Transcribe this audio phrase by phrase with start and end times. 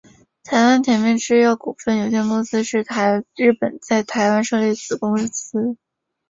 [0.43, 2.83] 台湾田边制药股份有限公司是
[3.35, 5.77] 日本在台湾设立的子公司。